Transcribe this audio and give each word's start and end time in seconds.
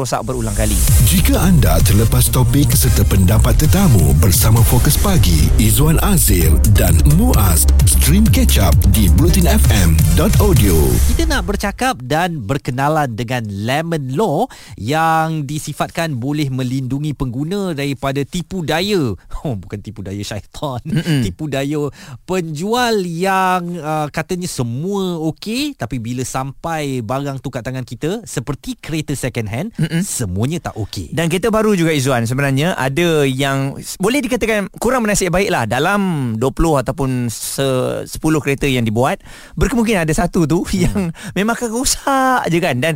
rosak 0.00 0.24
berulang 0.24 0.56
kali. 0.56 0.76
Jika 1.04 1.36
anda 1.36 1.76
terlepas 1.84 2.32
topik 2.32 2.72
serta 2.72 3.04
pendapat 3.04 3.60
tetamu 3.60 4.16
bersama 4.16 4.64
Fokus 4.64 4.96
Pagi, 4.96 5.52
Izwan 5.60 6.00
Azir 6.00 6.48
dan 6.72 6.96
Muaz, 7.20 7.68
stream 7.84 8.24
catch 8.24 8.56
up 8.56 8.72
di 8.96 9.12
blutinfm.audio. 9.12 10.76
Kita 11.12 11.28
nak 11.28 11.44
bercakap 11.44 12.00
dan 12.00 12.40
berkenalan 12.40 13.12
dengan 13.12 13.44
Lemon 13.44 14.16
Law 14.16 14.48
yang 14.80 15.44
disifatkan 15.44 16.16
boleh 16.16 16.48
melindungi 16.48 17.12
pengguna 17.12 17.76
daripada 17.76 18.24
tipu 18.24 18.64
daya. 18.64 19.12
Oh, 19.40 19.56
bukan 19.56 19.80
tipu 19.80 20.04
daya 20.04 20.20
syaitan. 20.20 20.84
Mm-mm. 20.84 21.24
Tipu 21.24 21.48
daya 21.48 21.88
penjual 22.28 23.00
yang 23.08 23.72
uh, 23.80 24.04
katanya 24.12 24.44
semua 24.44 25.16
okey 25.32 25.72
tapi 25.72 25.96
bila 25.96 26.20
sampai 26.28 27.00
barang 27.00 27.40
tu 27.40 27.48
kat 27.48 27.64
tangan 27.64 27.88
kita 27.88 28.20
seperti 28.28 28.76
kereta 28.76 29.16
second 29.16 29.48
hand, 29.48 29.68
Mm-mm. 29.74 29.89
Semuanya 29.98 30.70
tak 30.70 30.78
okey. 30.78 31.10
Dan 31.10 31.26
kereta 31.26 31.50
baru 31.50 31.74
juga 31.74 31.90
Izzuan 31.90 32.22
sebenarnya 32.22 32.78
ada 32.78 33.26
yang 33.26 33.74
boleh 33.98 34.22
dikatakan 34.22 34.70
kurang 34.78 35.02
bernasib 35.02 35.34
baik 35.34 35.50
lah 35.50 35.66
dalam 35.66 36.34
20 36.38 36.82
ataupun 36.86 37.26
10 37.26 38.06
kereta 38.40 38.70
yang 38.70 38.86
dibuat 38.86 39.18
berkemungkinan 39.58 40.06
ada 40.06 40.14
satu 40.14 40.46
tu 40.46 40.62
hmm. 40.66 40.78
yang 40.78 40.98
memang 41.34 41.58
akan 41.58 41.70
rosak 41.74 42.46
je 42.46 42.58
kan 42.62 42.78
dan 42.78 42.94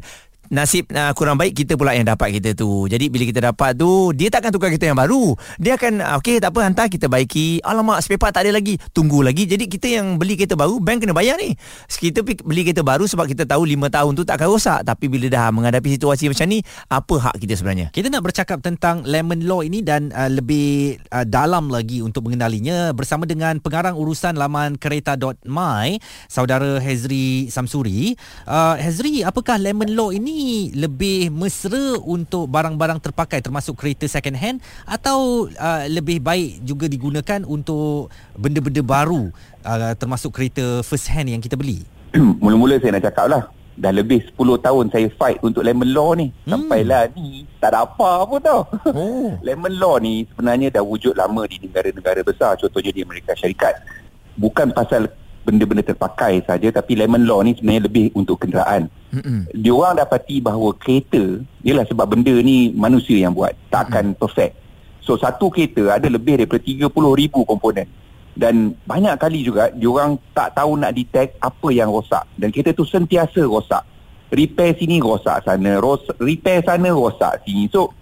nasib 0.55 0.87
uh, 0.95 1.11
kurang 1.19 1.35
baik 1.35 1.53
kita 1.67 1.75
pula 1.75 1.91
yang 1.99 2.07
dapat 2.07 2.39
kita 2.39 2.55
tu. 2.55 2.87
Jadi 2.87 3.11
bila 3.11 3.27
kita 3.27 3.41
dapat 3.43 3.75
tu, 3.75 4.15
dia 4.15 4.31
takkan 4.31 4.55
tukar 4.55 4.71
kita 4.71 4.87
yang 4.87 4.95
baru. 4.95 5.35
Dia 5.59 5.75
akan 5.75 5.99
ah, 5.99 6.17
okey 6.23 6.39
tak 6.39 6.55
apa 6.55 6.61
hantar 6.63 6.87
kita 6.87 7.11
baiki. 7.11 7.59
Alamak 7.67 8.07
spare 8.07 8.23
part 8.23 8.31
tak 8.31 8.47
ada 8.47 8.55
lagi. 8.55 8.79
Tunggu 8.95 9.27
lagi. 9.27 9.51
Jadi 9.51 9.67
kita 9.67 9.91
yang 9.91 10.15
beli 10.15 10.39
kereta 10.39 10.55
baru, 10.55 10.79
bank 10.79 11.03
kena 11.03 11.11
bayar 11.11 11.35
ni. 11.43 11.59
Kita 11.91 12.23
beli 12.23 12.63
kereta 12.63 12.87
baru 12.87 13.11
sebab 13.11 13.27
kita 13.27 13.43
tahu 13.43 13.67
5 13.67 13.91
tahun 13.91 14.13
tu 14.15 14.23
tak 14.23 14.39
akan 14.39 14.49
rosak. 14.55 14.81
Tapi 14.87 15.11
bila 15.11 15.27
dah 15.27 15.51
menghadapi 15.51 15.99
situasi 15.99 16.31
macam 16.31 16.47
ni, 16.47 16.63
apa 16.87 17.15
hak 17.19 17.43
kita 17.43 17.59
sebenarnya? 17.59 17.91
Kita 17.91 18.07
nak 18.07 18.23
bercakap 18.23 18.63
tentang 18.63 19.03
lemon 19.03 19.43
law 19.43 19.67
ini 19.67 19.83
dan 19.83 20.15
uh, 20.15 20.31
lebih 20.31 21.03
uh, 21.11 21.27
dalam 21.27 21.67
lagi 21.67 21.99
untuk 21.99 22.31
mengenalinya 22.31 22.95
bersama 22.95 23.27
dengan 23.27 23.59
pengarang 23.59 23.99
urusan 23.99 24.39
laman 24.39 24.79
kereta.my, 24.79 25.99
saudara 26.31 26.79
Hezri 26.79 27.51
Samsuri. 27.51 28.15
Uh, 28.47 28.79
Hezri, 28.79 29.27
apakah 29.27 29.59
lemon 29.59 29.91
law 29.97 30.13
ini 30.15 30.44
ini 30.45 30.77
lebih 30.77 31.33
mesra 31.33 31.97
untuk 32.05 32.53
barang-barang 32.53 33.01
terpakai 33.01 33.41
termasuk 33.41 33.81
kereta 33.81 34.05
second 34.05 34.37
hand 34.37 34.61
atau 34.85 35.49
uh, 35.49 35.89
lebih 35.89 36.21
baik 36.21 36.61
juga 36.61 36.85
digunakan 36.85 37.41
untuk 37.49 38.13
benda-benda 38.37 38.85
baru 38.85 39.33
uh, 39.65 39.97
termasuk 39.97 40.37
kereta 40.37 40.85
first 40.85 41.09
hand 41.09 41.33
yang 41.33 41.41
kita 41.41 41.57
beli? 41.57 41.81
Mula-mula 42.45 42.77
saya 42.77 43.01
nak 43.01 43.09
cakap 43.09 43.27
lah 43.33 43.43
Dah 43.75 43.91
lebih 43.91 44.23
10 44.23 44.39
tahun 44.39 44.87
saya 44.87 45.11
fight 45.19 45.43
untuk 45.43 45.67
lemon 45.67 45.91
law 45.91 46.15
ni 46.15 46.31
hmm. 46.31 46.47
Sampailah 46.47 47.11
ni 47.11 47.43
Tak 47.59 47.75
ada 47.75 47.83
apa 47.83 48.23
pun 48.23 48.39
tau 48.39 48.71
oh. 48.95 49.35
Lemon 49.49 49.75
law 49.75 49.99
ni 49.99 50.31
sebenarnya 50.31 50.79
dah 50.79 50.85
wujud 50.87 51.19
lama 51.19 51.43
di 51.51 51.59
negara-negara 51.59 52.23
besar 52.23 52.55
Contohnya 52.55 52.95
di 52.95 53.03
Amerika 53.03 53.35
Syarikat 53.35 53.83
Bukan 54.39 54.71
pasal 54.71 55.11
benda-benda 55.45 55.85
terpakai 55.85 56.41
saja 56.43 56.73
tapi 56.73 56.97
lemon 56.97 57.29
law 57.29 57.45
ni 57.45 57.53
sebenarnya 57.53 57.85
lebih 57.85 58.07
untuk 58.17 58.41
kenderaan. 58.41 58.89
Mm-mm. 59.15 59.39
Dia 59.55 59.73
orang 59.73 59.95
dapati 60.03 60.43
bahawa 60.43 60.75
kereta 60.75 61.39
ialah 61.63 61.87
sebab 61.87 62.07
benda 62.11 62.35
ni 62.43 62.75
manusia 62.75 63.23
yang 63.23 63.31
buat 63.31 63.55
tak 63.71 63.89
akan 63.91 64.19
perfect. 64.19 64.59
So 65.01 65.15
satu 65.15 65.53
kereta 65.53 65.95
ada 65.95 66.09
lebih 66.11 66.43
daripada 66.43 66.59
30,000 66.59 66.91
komponen. 67.47 67.87
Dan 68.35 68.75
banyak 68.83 69.15
kali 69.15 69.47
juga 69.47 69.71
dia 69.71 69.87
orang 69.87 70.19
tak 70.35 70.59
tahu 70.59 70.75
nak 70.75 70.91
detect 70.91 71.39
apa 71.39 71.69
yang 71.71 71.87
rosak 71.87 72.27
dan 72.35 72.51
kereta 72.51 72.75
tu 72.75 72.83
sentiasa 72.83 73.47
rosak. 73.47 73.87
Repair 74.35 74.75
sini 74.75 74.99
rosak 74.99 75.47
sana, 75.47 75.79
ros- 75.79 76.11
repair 76.19 76.59
sana 76.67 76.91
rosak 76.91 77.47
sini. 77.47 77.71
So 77.71 77.95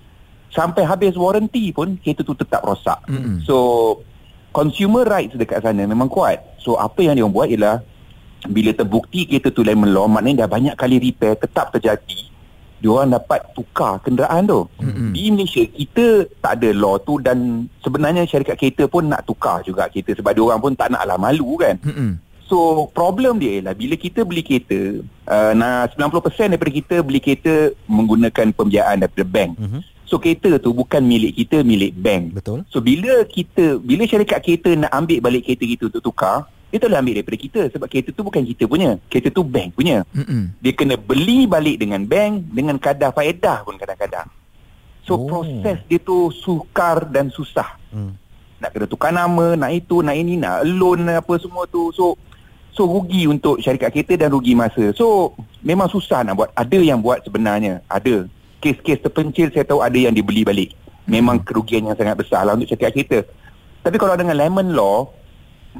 sampai 0.49 0.89
habis 0.89 1.13
warranty 1.13 1.69
pun 1.77 2.01
kereta 2.01 2.25
tu 2.25 2.33
tetap 2.33 2.65
rosak. 2.65 2.97
Mm-mm. 3.05 3.45
So 3.45 3.57
consumer 4.57 5.05
rights 5.05 5.37
dekat 5.37 5.61
sana 5.61 5.85
memang 5.85 6.09
kuat. 6.09 6.41
So 6.65 6.81
apa 6.81 7.05
yang 7.05 7.21
dia 7.21 7.29
buat 7.29 7.53
ialah 7.53 7.85
bila 8.51 8.75
terbukti 8.75 9.29
kereta 9.29 9.55
tu 9.55 9.63
lemon 9.63 9.91
law 9.91 10.11
maknanya 10.11 10.47
dah 10.47 10.51
banyak 10.51 10.75
kali 10.75 10.99
repair 10.99 11.39
tetap 11.39 11.71
terjadi 11.71 12.33
dia 12.83 12.91
orang 12.91 13.15
dapat 13.15 13.47
tukar 13.55 14.03
kenderaan 14.03 14.43
tu. 14.43 14.67
Mm-hmm. 14.83 15.11
Di 15.15 15.25
Malaysia 15.31 15.63
kita 15.71 16.07
tak 16.43 16.53
ada 16.59 16.75
law 16.75 16.99
tu 16.99 17.23
dan 17.23 17.71
sebenarnya 17.79 18.27
syarikat 18.27 18.59
kereta 18.59 18.91
pun 18.91 19.07
nak 19.07 19.23
tukar 19.23 19.63
juga 19.63 19.87
kereta 19.87 20.19
sebab 20.19 20.35
dia 20.35 20.43
orang 20.43 20.59
pun 20.59 20.75
tak 20.75 20.91
naklah 20.91 21.15
malu 21.15 21.55
kan. 21.63 21.79
Mm-hmm. 21.79 22.11
So 22.51 22.91
problem 22.91 23.39
dia 23.39 23.63
ialah 23.63 23.79
bila 23.79 23.95
kita 23.95 24.27
beli 24.27 24.43
kereta 24.43 24.99
uh, 25.31 25.55
nah 25.55 25.87
90% 25.95 26.59
daripada 26.59 26.73
kita 26.75 26.97
beli 27.07 27.23
kereta 27.23 27.71
menggunakan 27.87 28.51
pembiayaan 28.51 29.07
daripada 29.07 29.25
bank. 29.31 29.53
Mm-hmm. 29.63 29.83
So 30.11 30.19
kereta 30.19 30.59
tu 30.59 30.75
bukan 30.75 31.07
milik 31.07 31.39
kita, 31.39 31.63
milik 31.63 31.95
bank. 31.95 32.37
Betul. 32.37 32.67
So 32.69 32.83
bila 32.83 33.23
kita, 33.25 33.79
bila 33.81 34.05
syarikat 34.05 34.43
kereta 34.45 34.75
nak 34.75 34.93
ambil 34.93 35.23
balik 35.25 35.49
kereta 35.49 35.65
kita 35.65 35.89
untuk 35.89 36.03
tukar, 36.13 36.51
dia 36.73 36.81
tak 36.81 36.89
boleh 36.89 37.01
ambil 37.05 37.15
daripada 37.21 37.37
kita 37.37 37.61
sebab 37.69 37.85
kereta 37.85 38.11
tu 38.17 38.25
bukan 38.25 38.43
kita 38.49 38.65
punya. 38.65 38.97
Kereta 39.13 39.29
tu 39.29 39.45
bank 39.45 39.77
punya. 39.77 40.09
Mm-mm. 40.17 40.57
Dia 40.65 40.73
kena 40.73 40.97
beli 40.97 41.45
balik 41.45 41.85
dengan 41.85 42.01
bank 42.09 42.49
dengan 42.49 42.81
kadar 42.81 43.13
faedah 43.13 43.61
pun 43.61 43.77
kadang-kadang. 43.77 44.25
So 45.05 45.21
oh. 45.21 45.29
proses 45.29 45.85
dia 45.85 46.01
tu 46.01 46.33
sukar 46.33 47.05
dan 47.13 47.29
susah. 47.29 47.77
Mm. 47.93 48.17
Nak 48.65 48.71
kena 48.73 48.87
tukar 48.89 49.13
nama, 49.13 49.53
nak 49.53 49.69
itu, 49.69 50.01
nak 50.01 50.17
ini, 50.17 50.41
nak 50.41 50.65
loan 50.65 51.05
apa 51.13 51.37
semua 51.37 51.69
tu. 51.69 51.93
So 51.93 52.17
so 52.73 52.89
rugi 52.89 53.29
untuk 53.29 53.61
syarikat 53.61 53.93
kereta 53.93 54.25
dan 54.25 54.33
rugi 54.33 54.57
masa. 54.57 54.97
So 54.97 55.37
memang 55.61 55.93
susah 55.93 56.25
nak 56.25 56.41
buat. 56.41 56.57
Ada 56.57 56.81
yang 56.81 57.05
buat 57.05 57.21
sebenarnya. 57.21 57.85
Ada 57.85 58.25
kes-kes 58.65 59.05
terpencil 59.05 59.53
saya 59.53 59.69
tahu 59.69 59.85
ada 59.85 60.01
yang 60.01 60.17
dibeli 60.17 60.41
balik. 60.41 60.73
Memang 61.05 61.37
hmm. 61.37 61.45
kerugian 61.45 61.85
yang 61.85 62.01
sangat 62.01 62.17
besar 62.17 62.49
lah 62.49 62.57
untuk 62.57 62.73
syarikat 62.73 62.97
kita. 62.97 63.19
Tapi 63.85 64.01
kalau 64.01 64.17
dengan 64.17 64.41
lemon 64.41 64.73
law, 64.73 65.13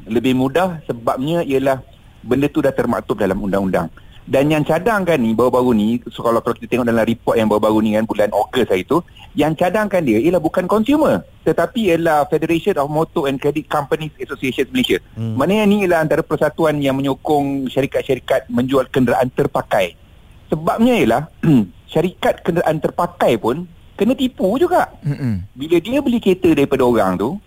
lebih 0.07 0.33
mudah 0.37 0.81
sebabnya 0.87 1.45
ialah 1.45 1.81
benda 2.23 2.47
tu 2.49 2.63
dah 2.63 2.73
termaktub 2.73 3.19
dalam 3.19 3.39
undang-undang. 3.39 3.91
Dan 4.23 4.47
yang 4.47 4.63
cadangkan 4.63 5.19
ni 5.19 5.35
baru-baru 5.35 5.75
ni, 5.75 5.87
so 6.07 6.23
kalau, 6.23 6.39
kalau 6.39 6.55
kita 6.55 6.71
tengok 6.71 6.87
dalam 6.87 7.03
report 7.03 7.35
yang 7.35 7.51
baru-baru 7.51 7.83
ni 7.83 7.91
kan 7.99 8.07
bulan 8.07 8.31
Ogos 8.31 8.71
hari 8.71 8.87
tu, 8.87 9.03
yang 9.35 9.51
cadangkan 9.51 9.99
dia 9.99 10.15
ialah 10.23 10.39
bukan 10.39 10.63
consumer 10.63 11.27
tetapi 11.43 11.91
ialah 11.91 12.23
Federation 12.31 12.79
of 12.79 12.87
Motor 12.87 13.27
and 13.27 13.35
Credit 13.43 13.67
Companies 13.67 14.15
Association 14.15 14.71
Malaysia. 14.71 15.03
Hmm. 15.19 15.35
Maknanya 15.35 15.63
ni 15.67 15.77
ialah 15.83 15.99
antara 16.07 16.23
persatuan 16.23 16.79
yang 16.79 16.95
menyokong 16.95 17.67
syarikat-syarikat 17.67 18.47
menjual 18.47 18.87
kenderaan 18.87 19.27
terpakai. 19.27 19.99
Sebabnya 20.47 20.95
ialah 21.03 21.21
syarikat 21.91 22.47
kenderaan 22.47 22.79
terpakai 22.79 23.35
pun 23.35 23.67
kena 23.99 24.15
tipu 24.15 24.55
juga. 24.57 24.89
Mm-mm. 25.03 25.45
Bila 25.53 25.77
dia 25.83 25.99
beli 26.01 26.17
kereta 26.23 26.49
daripada 26.55 26.87
orang 26.87 27.19
tu, 27.19 27.37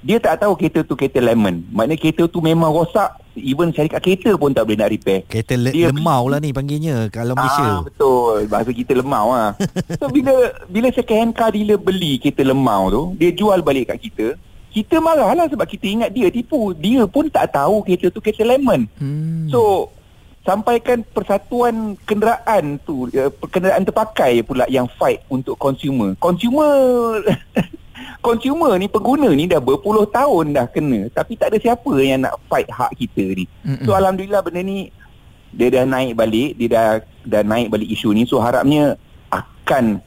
dia 0.00 0.16
tak 0.16 0.40
tahu 0.40 0.56
kereta 0.56 0.80
tu 0.80 0.96
kereta 0.96 1.20
lemon. 1.20 1.60
Maknanya 1.72 2.00
kereta 2.00 2.22
tu 2.24 2.40
memang 2.40 2.72
rosak. 2.72 3.20
Even 3.36 3.70
syarikat 3.70 4.00
kereta 4.00 4.30
pun 4.34 4.50
tak 4.50 4.64
boleh 4.66 4.80
nak 4.80 4.90
repair. 4.90 5.22
Kereta 5.28 5.54
le- 5.54 5.72
dia 5.72 5.92
lemau 5.92 6.26
lah 6.26 6.40
ni 6.40 6.50
panggilnya 6.50 7.12
kalau 7.12 7.36
Malaysia. 7.36 7.68
Ah, 7.68 7.80
betul. 7.84 8.48
Bahasa 8.48 8.70
kita 8.72 8.92
lemau 8.96 9.32
lah. 9.32 9.52
so 10.00 10.08
bila 10.08 10.32
bila 10.66 10.88
second 10.90 11.18
hand 11.20 11.32
car 11.36 11.52
dealer 11.52 11.76
beli 11.76 12.16
kereta 12.16 12.42
lemau 12.42 12.88
tu, 12.88 13.02
dia 13.20 13.30
jual 13.30 13.60
balik 13.60 13.92
kat 13.92 14.10
kita. 14.10 14.26
Kita 14.70 15.02
marah 15.02 15.34
lah 15.34 15.46
sebab 15.50 15.66
kita 15.66 15.84
ingat 15.84 16.10
dia 16.14 16.32
tipu. 16.32 16.72
Dia 16.72 17.04
pun 17.04 17.28
tak 17.28 17.52
tahu 17.52 17.84
kereta 17.84 18.08
tu 18.08 18.24
kereta 18.24 18.42
lemon. 18.42 18.88
Hmm. 18.96 19.46
So 19.52 19.92
sampaikan 20.40 21.04
persatuan 21.12 22.00
kenderaan 22.08 22.80
tu 22.88 23.04
uh, 23.12 23.28
kenderaan 23.52 23.84
terpakai 23.84 24.40
pula 24.40 24.64
yang 24.72 24.88
fight 24.96 25.20
untuk 25.28 25.60
consumer 25.60 26.16
consumer 26.16 27.20
consumer 28.20 28.76
ni 28.76 28.86
pengguna 28.86 29.28
ni 29.32 29.48
dah 29.48 29.60
berpuluh 29.62 30.04
tahun 30.08 30.56
dah 30.56 30.66
kena 30.70 31.08
tapi 31.12 31.36
tak 31.36 31.52
ada 31.54 31.58
siapa 31.60 31.92
yang 32.00 32.24
nak 32.24 32.36
fight 32.46 32.68
hak 32.68 32.92
kita 32.96 33.24
ni 33.36 33.44
Mm-mm. 33.64 33.84
so 33.86 33.96
alhamdulillah 33.96 34.40
benda 34.44 34.60
ni 34.60 34.92
dia 35.50 35.68
dah 35.72 35.84
naik 35.88 36.14
balik 36.14 36.54
dia 36.60 36.68
dah 36.70 36.88
dah 37.26 37.42
naik 37.42 37.72
balik 37.72 37.88
isu 37.90 38.14
ni 38.14 38.28
so 38.28 38.38
harapnya 38.38 38.94
akan 39.30 39.98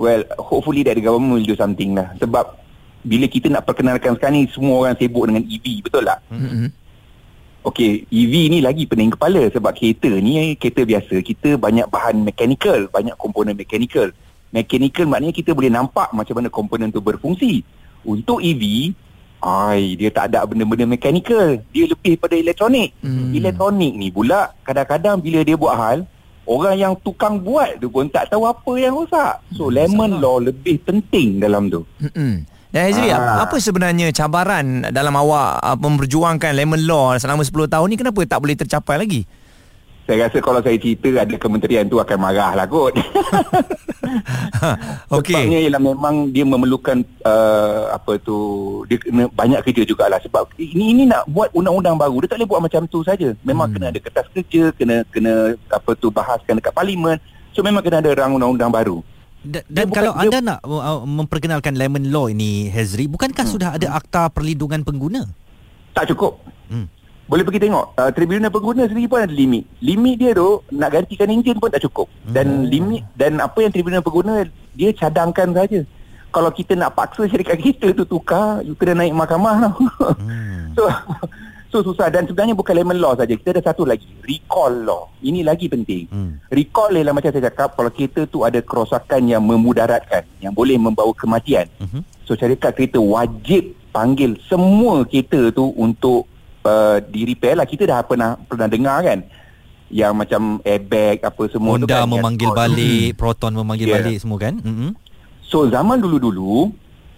well 0.00 0.24
hopefully 0.40 0.80
that 0.80 0.96
the 0.96 1.04
government 1.04 1.40
will 1.40 1.48
do 1.48 1.58
something 1.58 1.92
lah 1.92 2.12
sebab 2.16 2.56
bila 3.00 3.24
kita 3.28 3.48
nak 3.48 3.64
perkenalkan 3.64 4.16
sekarang 4.16 4.40
ni 4.40 4.44
semua 4.52 4.86
orang 4.86 4.96
sibuk 4.96 5.24
dengan 5.28 5.44
EV 5.44 5.84
betul 5.84 6.04
tak 6.04 6.20
mm-hmm. 6.28 6.80
Okey, 7.60 8.08
EV 8.08 8.48
ni 8.48 8.58
lagi 8.64 8.88
pening 8.88 9.12
kepala 9.12 9.52
sebab 9.52 9.76
kereta 9.76 10.08
ni 10.08 10.56
kereta 10.56 10.80
biasa. 10.80 11.20
Kita 11.20 11.60
banyak 11.60 11.92
bahan 11.92 12.24
mechanical, 12.24 12.88
banyak 12.88 13.12
komponen 13.20 13.52
mechanical. 13.52 14.08
Mechanical 14.50 15.06
maknanya 15.06 15.34
kita 15.34 15.54
boleh 15.54 15.70
nampak 15.70 16.10
macam 16.10 16.34
mana 16.42 16.50
komponen 16.50 16.90
tu 16.90 16.98
berfungsi. 16.98 17.62
Untuk 18.02 18.42
EV, 18.42 18.90
ai 19.40 19.94
dia 19.94 20.10
tak 20.10 20.34
ada 20.34 20.42
benda-benda 20.44 20.90
mechanical. 20.90 21.62
Dia 21.70 21.84
lebih 21.86 22.18
pada 22.18 22.34
elektronik. 22.34 22.92
Hmm. 23.00 23.30
Elektronik 23.30 23.94
ni 23.94 24.10
pula 24.10 24.50
kadang-kadang 24.66 25.22
bila 25.22 25.46
dia 25.46 25.54
buat 25.54 25.74
hal, 25.78 25.98
orang 26.50 26.76
yang 26.76 26.92
tukang 26.98 27.38
buat 27.38 27.78
tu 27.78 27.86
pun 27.86 28.10
tak 28.10 28.26
tahu 28.26 28.48
apa 28.48 28.72
yang 28.74 28.98
rosak. 28.98 29.38
So 29.54 29.70
hmm, 29.70 29.74
lemon 29.78 30.10
salah. 30.18 30.22
law 30.22 30.36
lebih 30.42 30.76
penting 30.82 31.38
dalam 31.38 31.70
tu. 31.70 31.86
Hmm. 32.02 32.42
Dan 32.70 32.86
Hazri, 32.86 33.10
ah. 33.10 33.42
apa 33.42 33.58
sebenarnya 33.58 34.14
cabaran 34.14 34.86
dalam 34.94 35.10
awak 35.18 35.58
uh, 35.58 35.74
memperjuangkan 35.74 36.54
lemon 36.54 36.86
law 36.86 37.18
selama 37.18 37.42
10 37.42 37.66
tahun 37.66 37.86
ni 37.90 37.98
kenapa 37.98 38.22
tak 38.30 38.38
boleh 38.38 38.54
tercapai 38.54 38.94
lagi? 38.94 39.26
Saya 40.10 40.26
rasa 40.26 40.42
kalau 40.42 40.58
saya 40.58 40.74
cerita 40.74 41.22
ada 41.22 41.34
kementerian 41.38 41.86
tu 41.86 42.02
akan 42.02 42.18
marah 42.18 42.58
lah 42.58 42.66
kot. 42.66 42.98
Okey. 45.14 45.38
Sebabnya 45.38 45.58
ialah 45.62 45.78
memang 45.78 46.34
dia 46.34 46.42
memerlukan 46.42 47.06
uh, 47.22 47.94
apa 47.94 48.18
tu 48.18 48.34
dia 48.90 48.98
kena 48.98 49.30
banyak 49.30 49.62
kerja 49.62 49.86
jugalah 49.86 50.18
sebab 50.18 50.50
ini 50.58 50.90
ini 50.90 51.02
nak 51.06 51.30
buat 51.30 51.54
undang-undang 51.54 51.94
baru 51.94 52.26
dia 52.26 52.34
tak 52.34 52.42
boleh 52.42 52.50
buat 52.50 52.62
macam 52.66 52.82
tu 52.90 53.06
saja. 53.06 53.30
Memang 53.46 53.70
hmm. 53.70 53.74
kena 53.78 53.86
ada 53.94 53.98
kertas 54.02 54.26
kerja, 54.34 54.74
kena 54.74 55.06
kena 55.14 55.54
apa 55.70 55.94
tu 55.94 56.10
bahaskan 56.10 56.58
dekat 56.58 56.74
parlimen. 56.74 57.22
So 57.54 57.62
memang 57.62 57.86
kena 57.86 58.02
ada 58.02 58.10
rang 58.10 58.34
undang-undang 58.34 58.74
baru. 58.74 58.98
Dan, 59.40 59.62
dan 59.70 59.86
Dia 59.88 59.94
kalau 59.94 60.12
bukan- 60.12 60.26
anda 60.26 60.38
nak 60.42 60.58
uh, 60.66 61.00
memperkenalkan 61.06 61.78
lemon 61.78 62.10
law 62.10 62.26
ini 62.26 62.66
Hezri, 62.66 63.06
bukankah 63.06 63.46
Hmm. 63.46 63.54
sudah 63.54 63.68
ada 63.78 63.94
akta 63.94 64.26
perlindungan 64.34 64.82
pengguna? 64.82 65.22
Tak 65.94 66.10
cukup. 66.10 66.42
Hmm. 66.66 66.90
Boleh 67.30 67.46
pergi 67.46 67.62
tengok 67.62 67.94
uh, 67.94 68.10
Tribunal 68.10 68.50
pengguna 68.50 68.90
sendiri 68.90 69.06
pun 69.06 69.22
ada 69.22 69.30
limit. 69.30 69.62
Limit 69.78 70.14
dia 70.18 70.30
tu 70.34 70.66
Nak 70.74 70.90
gantikan 70.90 71.30
enjin 71.30 71.54
pun 71.62 71.70
tak 71.70 71.86
cukup. 71.86 72.10
Dan 72.26 72.66
limit 72.66 73.06
Dan 73.14 73.38
apa 73.38 73.62
yang 73.62 73.70
tribunal 73.70 74.02
pengguna 74.02 74.42
Dia 74.74 74.90
cadangkan 74.90 75.54
saja. 75.54 75.86
Kalau 76.30 76.50
kita 76.50 76.74
nak 76.74 76.94
paksa 76.98 77.30
syarikat 77.30 77.58
kita 77.62 77.94
tu 77.94 78.02
tukar 78.02 78.66
You 78.66 78.74
kena 78.74 79.06
naik 79.06 79.14
mahkamah 79.14 79.70
tau. 79.70 79.78
Hmm. 80.18 80.74
So 80.76 80.90
So 81.70 81.86
susah. 81.86 82.10
Dan 82.10 82.26
sebenarnya 82.26 82.58
bukan 82.58 82.74
lemon 82.74 82.98
law 82.98 83.14
saja. 83.14 83.30
Kita 83.30 83.54
ada 83.54 83.62
satu 83.62 83.86
lagi. 83.86 84.10
Recall 84.26 84.82
law. 84.82 85.06
Ini 85.22 85.46
lagi 85.46 85.70
penting. 85.70 86.10
Hmm. 86.10 86.42
Recall 86.50 86.98
ialah 86.98 87.14
macam 87.14 87.30
saya 87.30 87.46
cakap 87.46 87.78
Kalau 87.78 87.90
kereta 87.94 88.26
tu 88.26 88.42
ada 88.42 88.58
kerosakan 88.58 89.30
yang 89.30 89.42
memudaratkan 89.46 90.26
Yang 90.42 90.52
boleh 90.58 90.76
membawa 90.82 91.14
kematian. 91.14 91.70
Mhm. 91.78 92.02
So 92.26 92.38
syarikat 92.38 92.78
kereta 92.78 92.98
wajib 93.02 93.74
panggil 93.90 94.38
semua 94.46 95.02
kereta 95.02 95.50
tu 95.50 95.74
untuk 95.74 96.29
uh, 96.64 96.98
di 97.00 97.24
repair 97.24 97.56
lah. 97.56 97.66
Kita 97.68 97.84
dah 97.86 98.00
pernah 98.04 98.36
pernah 98.36 98.68
dengar 98.68 99.00
kan 99.04 99.20
yang 99.90 100.14
macam 100.14 100.62
airbag 100.62 101.18
apa 101.26 101.42
semua 101.50 101.74
tu 101.74 101.82
Honda 101.82 101.90
kan. 101.90 102.00
yang 102.06 102.10
memanggil 102.14 102.50
balik, 102.54 103.08
Proton 103.18 103.52
memanggil 103.58 103.86
Yeah. 103.90 103.96
balik 103.98 104.16
semua 104.22 104.38
kan? 104.38 104.54
Mm-hmm. 104.62 104.90
So 105.42 105.66
zaman 105.66 105.98
dulu-dulu 105.98 106.70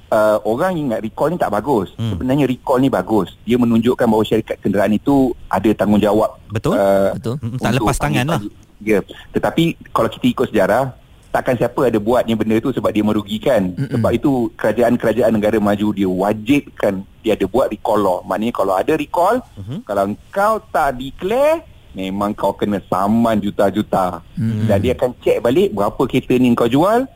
uh, 0.09 0.39
orang 0.45 0.81
ingat 0.81 1.05
recall 1.05 1.33
ni 1.33 1.37
tak 1.37 1.53
bagus. 1.53 1.93
Hmm. 2.01 2.17
Sebenarnya 2.17 2.45
recall 2.49 2.81
ni 2.81 2.89
bagus. 2.89 3.37
Dia 3.45 3.57
menunjukkan 3.61 4.09
bahawa 4.09 4.25
syarikat 4.25 4.57
kenderaan 4.61 4.97
itu 4.97 5.37
ada 5.53 5.69
tanggungjawab 5.73 6.31
Betul? 6.49 6.77
uh, 6.77 7.13
Betul. 7.13 7.37
Mm, 7.45 7.59
tak 7.61 7.73
lepas 7.77 7.97
tangan 8.01 8.27
lah. 8.29 8.41
Ya. 8.81 9.05
Tetapi 9.37 9.93
kalau 9.93 10.09
kita 10.09 10.27
ikut 10.33 10.47
sejarah, 10.49 10.97
takkan 11.29 11.57
siapa 11.57 11.93
ada 11.93 12.01
buatnya 12.01 12.37
benda 12.37 12.57
tu 12.61 12.73
sebab 12.73 12.89
dia 12.93 13.05
merugikan. 13.05 13.73
Mm-mm. 13.73 14.01
Sebab 14.01 14.11
itu 14.17 14.31
kerajaan-kerajaan 14.57 15.33
negara 15.33 15.57
maju 15.61 15.89
dia 15.93 16.09
wajibkan 16.09 17.05
dia 17.23 17.39
ada 17.39 17.47
buat 17.47 17.71
recall 17.71 18.01
law. 18.03 18.19
Maknanya 18.27 18.53
kalau 18.53 18.75
ada 18.75 18.93
recall, 18.99 19.41
Mhm. 19.57 19.87
kalau 19.87 20.13
kau 20.29 20.59
tak 20.69 20.99
declare, 20.99 21.63
memang 21.95 22.35
kau 22.35 22.53
kena 22.53 22.83
saman 22.91 23.39
juta-juta. 23.39 24.21
Mm-mm. 24.35 24.67
Dan 24.67 24.79
dia 24.83 24.93
akan 24.93 25.15
check 25.23 25.39
balik 25.39 25.71
berapa 25.73 26.03
kereta 26.05 26.35
ni 26.37 26.51
kau 26.53 26.67
jual, 26.67 27.07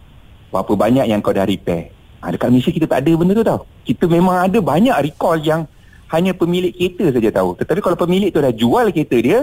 berapa 0.54 0.72
banyak 0.72 1.10
yang 1.10 1.18
kau 1.20 1.34
dah 1.34 1.44
repair. 1.44 1.90
Ha, 2.22 2.32
dekat 2.32 2.48
Malaysia 2.48 2.72
kita 2.72 2.86
tak 2.88 3.04
ada 3.04 3.12
benda 3.12 3.32
tu 3.36 3.44
tau. 3.44 3.60
Kita 3.84 4.04
memang 4.08 4.46
ada 4.46 4.58
banyak 4.58 4.96
recall 5.04 5.38
yang 5.42 5.68
hanya 6.08 6.32
pemilik 6.32 6.70
kereta 6.70 7.12
saja 7.12 7.30
tahu. 7.34 7.58
Tetapi 7.58 7.80
kalau 7.82 7.98
pemilik 7.98 8.30
tu 8.30 8.38
dah 8.38 8.54
jual 8.54 8.94
kereta 8.94 9.16
dia, 9.18 9.38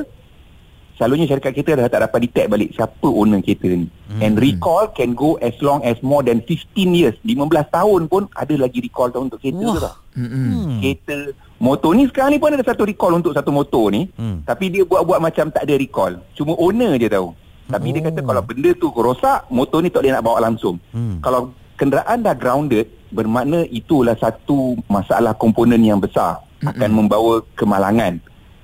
selalunya 0.94 1.26
syarikat 1.26 1.52
kereta 1.52 1.76
dah 1.76 1.88
tak 1.88 2.02
dapat 2.06 2.20
detect 2.24 2.48
balik 2.48 2.70
siapa 2.72 3.08
owner 3.08 3.40
kereta 3.40 3.70
ni. 3.70 3.88
Hmm. 4.10 4.22
And 4.22 4.34
recall 4.38 4.94
can 4.94 5.14
go 5.14 5.36
as 5.40 5.58
long 5.60 5.82
as 5.82 5.98
more 6.00 6.22
than 6.22 6.46
15 6.46 6.70
years. 6.94 7.16
15 7.22 7.50
tahun 7.70 8.02
pun 8.06 8.30
ada 8.32 8.54
lagi 8.54 8.80
recall 8.80 9.10
tau 9.10 9.26
untuk 9.26 9.38
kereta 9.38 9.58
tu 9.58 9.70
Wah. 9.70 9.82
tau. 9.82 9.96
Mm-mm. 10.14 10.48
Hmm. 10.48 10.78
Kereta 10.78 11.16
motor 11.58 11.92
ni 11.98 12.06
sekarang 12.06 12.32
ni 12.32 12.40
pun 12.40 12.54
ada 12.54 12.62
satu 12.62 12.86
recall 12.86 13.18
untuk 13.18 13.34
satu 13.34 13.50
motor 13.50 13.90
ni. 13.90 14.06
Hmm. 14.14 14.46
Tapi 14.46 14.70
dia 14.70 14.84
buat-buat 14.86 15.18
macam 15.18 15.50
tak 15.50 15.66
ada 15.66 15.74
recall. 15.74 16.22
Cuma 16.38 16.54
owner 16.56 16.96
je 16.96 17.10
tahu. 17.10 17.34
Tapi 17.64 17.88
dia 17.90 18.02
kata 18.04 18.20
Oh. 18.20 18.28
kalau 18.28 18.42
benda 18.44 18.70
tu 18.76 18.92
rosak, 18.92 19.48
motor 19.48 19.80
ni 19.80 19.88
tak 19.88 20.04
boleh 20.04 20.14
nak 20.14 20.26
bawa 20.26 20.38
langsung. 20.44 20.78
Hmm. 20.92 21.24
Kalau 21.24 21.56
kenderaan 21.74 22.22
dah 22.22 22.36
grounded, 22.36 22.86
bermakna 23.10 23.64
itulah 23.68 24.14
satu 24.14 24.76
masalah 24.86 25.34
komponen 25.34 25.80
yang 25.80 25.98
besar 25.98 26.44
akan 26.62 26.92
membawa 26.92 27.44
kemalangan. 27.56 28.20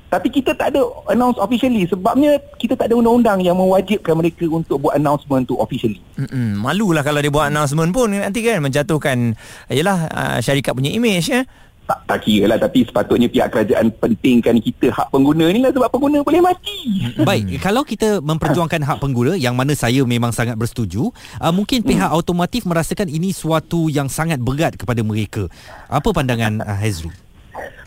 Tapi 0.10 0.28
kita 0.34 0.58
tak 0.58 0.74
ada 0.74 0.82
announce 1.06 1.38
officially 1.38 1.86
sebabnya 1.86 2.42
kita 2.58 2.74
tak 2.74 2.90
ada 2.90 2.98
undang-undang 2.98 3.46
yang 3.46 3.54
mewajibkan 3.54 4.18
mereka 4.18 4.50
untuk 4.50 4.82
buat 4.82 4.98
announcement 4.98 5.46
tu 5.46 5.54
officially. 5.62 6.02
Mm-mm. 6.18 6.66
Malulah 6.66 7.06
kalau 7.06 7.22
dia 7.22 7.30
buat 7.30 7.54
announcement 7.54 7.94
pun 7.94 8.10
nanti 8.10 8.42
kan 8.42 8.58
menjatuhkan 8.58 9.38
yalah 9.70 10.10
uh, 10.10 10.38
syarikat 10.42 10.74
punya 10.74 10.90
image 10.90 11.30
ya. 11.30 11.46
Tak, 11.90 12.06
tak 12.06 12.20
kira 12.22 12.46
lah 12.46 12.62
tapi 12.62 12.86
sepatutnya 12.86 13.26
pihak 13.26 13.50
kerajaan 13.50 13.90
pentingkan 13.98 14.62
kita 14.62 14.94
hak 14.94 15.10
pengguna 15.10 15.50
ni 15.50 15.58
lah 15.58 15.74
sebab 15.74 15.90
pengguna 15.90 16.22
boleh 16.22 16.42
mati. 16.42 16.78
Baik, 17.18 17.58
kalau 17.62 17.82
kita 17.82 18.22
memperjuangkan 18.22 18.86
hak 18.86 18.98
pengguna 19.02 19.34
yang 19.34 19.58
mana 19.58 19.74
saya 19.74 20.06
memang 20.06 20.30
sangat 20.30 20.54
bersetuju, 20.54 21.10
uh, 21.42 21.54
mungkin 21.54 21.82
pihak 21.82 22.10
automotif 22.14 22.66
merasakan 22.70 23.10
ini 23.10 23.34
suatu 23.34 23.90
yang 23.90 24.06
sangat 24.06 24.38
berat 24.38 24.78
kepada 24.78 25.02
mereka. 25.02 25.50
Apa 25.90 26.14
pandangan 26.14 26.62
uh, 26.62 26.78
Hezri? 26.78 27.10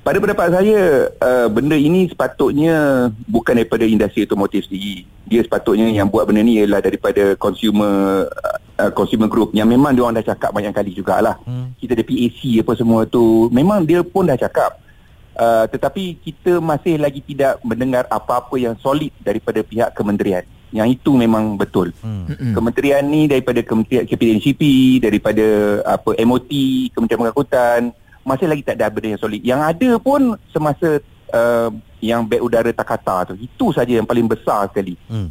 Pada 0.02 0.18
pendapat 0.18 0.50
saya, 0.50 1.14
uh, 1.14 1.46
benda 1.46 1.78
ini 1.78 2.10
sepatutnya 2.10 3.06
bukan 3.30 3.54
daripada 3.54 3.86
industri 3.86 4.26
otomotif 4.26 4.66
sendiri. 4.66 5.06
Dia 5.30 5.46
sepatutnya 5.46 5.86
yang 5.94 6.10
buat 6.10 6.26
benda 6.26 6.42
ni 6.42 6.58
ialah 6.58 6.82
daripada 6.82 7.38
consumer 7.38 8.26
uh, 8.82 8.90
consumer 8.98 9.30
group 9.30 9.54
yang 9.54 9.70
memang 9.70 9.94
dia 9.94 10.02
orang 10.02 10.18
dah 10.18 10.34
cakap 10.34 10.50
banyak 10.50 10.74
kali 10.74 10.90
jugalah. 10.90 11.38
Hmm. 11.46 11.70
Kita 11.78 11.94
ada 11.94 12.02
PAC 12.02 12.66
apa 12.66 12.72
semua 12.74 13.06
tu, 13.06 13.46
memang 13.54 13.86
dia 13.86 14.02
pun 14.02 14.26
dah 14.26 14.34
cakap. 14.34 14.82
Uh, 15.38 15.70
tetapi 15.70 16.18
kita 16.18 16.58
masih 16.58 16.98
lagi 16.98 17.22
tidak 17.22 17.62
mendengar 17.62 18.02
apa-apa 18.10 18.58
yang 18.58 18.74
solid 18.82 19.14
daripada 19.22 19.62
pihak 19.62 19.94
kementerian. 19.94 20.42
Yang 20.74 20.98
itu 20.98 21.14
memang 21.14 21.54
betul. 21.54 21.94
Hmm. 22.02 22.26
Kementerian 22.58 23.06
ni 23.06 23.30
daripada 23.30 23.62
Kementerian 23.62 24.02
KPNCP, 24.02 24.62
daripada 24.98 25.78
apa 25.86 26.18
MOT, 26.26 26.50
Kementerian 26.90 27.22
Pengangkutan, 27.22 27.94
masih 28.22 28.46
lagi 28.46 28.62
tak 28.62 28.78
ada 28.78 28.90
benda 28.90 29.14
yang 29.14 29.22
solid. 29.22 29.42
Yang 29.42 29.60
ada 29.60 29.90
pun 29.98 30.20
semasa 30.50 30.88
uh, 31.34 31.70
yang 32.02 32.26
beg 32.26 32.42
udara 32.42 32.70
Takata 32.70 33.32
tu. 33.32 33.34
Itu 33.38 33.70
saja 33.74 33.94
yang 33.94 34.06
paling 34.06 34.26
besar 34.26 34.70
sekali. 34.70 34.94
Hmm. 35.06 35.30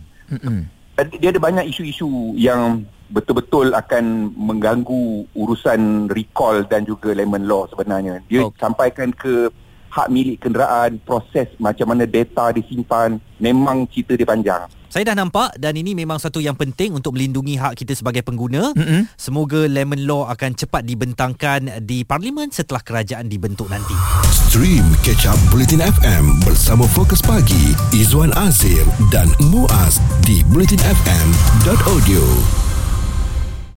Dan 0.96 1.06
Dia 1.20 1.32
ada 1.32 1.42
banyak 1.42 1.72
isu-isu 1.72 2.36
yang 2.36 2.86
betul-betul 3.12 3.76
akan 3.76 4.32
mengganggu 4.36 5.28
urusan 5.36 6.08
recall 6.08 6.64
dan 6.64 6.88
juga 6.88 7.12
lemon 7.12 7.44
law 7.44 7.68
sebenarnya. 7.68 8.24
Dia 8.32 8.48
Okey. 8.48 8.56
sampaikan 8.60 9.12
ke 9.12 9.52
hak 9.92 10.08
milik 10.08 10.48
kenderaan, 10.48 10.98
proses 11.04 11.52
macam 11.60 11.92
mana 11.92 12.08
data 12.08 12.56
disimpan, 12.56 13.20
memang 13.38 13.86
cerita 13.92 14.16
dia 14.16 14.26
panjang. 14.26 14.64
Saya 14.92 15.08
dah 15.08 15.24
nampak 15.24 15.56
dan 15.56 15.80
ini 15.80 15.96
memang 15.96 16.20
satu 16.20 16.44
yang 16.44 16.60
penting 16.60 16.92
untuk 16.92 17.16
melindungi 17.16 17.56
hak 17.56 17.80
kita 17.80 17.96
sebagai 17.96 18.28
pengguna. 18.28 18.76
Mm-mm. 18.76 19.08
Semoga 19.16 19.64
Lemon 19.64 20.04
Law 20.04 20.28
akan 20.28 20.52
cepat 20.52 20.84
dibentangkan 20.84 21.80
di 21.88 22.04
parlimen 22.04 22.52
setelah 22.52 22.84
kerajaan 22.84 23.32
dibentuk 23.32 23.72
nanti. 23.72 23.96
Stream 24.28 24.84
Catch 25.00 25.32
Up 25.32 25.40
Bulletin 25.48 25.80
FM 25.80 26.44
bersama 26.44 26.84
Fokus 26.92 27.24
Pagi 27.24 27.72
Izwan 27.96 28.36
Azir 28.36 28.84
dan 29.16 29.32
Muaz 29.48 30.04
di 30.28 30.44
bulletinfm.audio. 30.52 32.71